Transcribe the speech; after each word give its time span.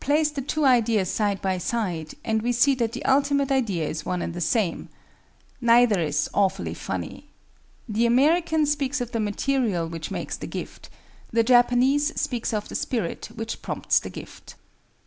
Place 0.00 0.30
the 0.30 0.40
two 0.40 0.64
ideas 0.64 1.10
side 1.10 1.42
by 1.42 1.58
side; 1.58 2.14
and 2.24 2.40
we 2.40 2.50
see 2.50 2.74
that 2.76 2.92
the 2.92 3.04
ultimate 3.04 3.52
idea 3.52 3.86
is 3.86 4.06
one 4.06 4.22
and 4.22 4.32
the 4.32 4.40
same. 4.40 4.88
Neither 5.60 6.00
is 6.00 6.30
"awfully 6.32 6.72
funny." 6.72 7.28
The 7.86 8.06
American 8.06 8.64
speaks 8.64 9.02
of 9.02 9.12
the 9.12 9.20
material 9.20 9.86
which 9.86 10.10
makes 10.10 10.38
the 10.38 10.46
gift; 10.46 10.88
the 11.30 11.44
Japanese 11.44 12.18
speaks 12.18 12.54
of 12.54 12.70
the 12.70 12.74
spirit 12.74 13.26
which 13.34 13.60
prompts 13.60 14.00
the 14.00 14.08
gift. 14.08 14.54